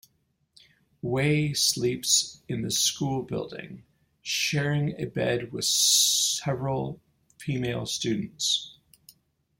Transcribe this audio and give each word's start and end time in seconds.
Wei 1.03 1.53
sleeps 1.53 2.41
in 2.47 2.63
the 2.63 2.71
school 2.71 3.21
building, 3.21 3.83
sharing 4.23 4.99
a 4.99 5.05
bed 5.05 5.51
with 5.53 5.63
several 5.65 6.99
female 7.37 7.85
students. 7.85 8.79